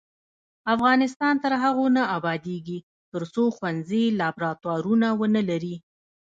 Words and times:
افغانستان 0.75 1.33
تر 1.43 1.51
هغو 1.63 1.85
نه 1.97 2.03
ابادیږي، 2.17 2.79
ترڅو 3.13 3.43
ښوونځي 3.55 4.03
لابراتوارونه 4.19 5.07
ونه 5.19 5.41
لري. 5.49 5.75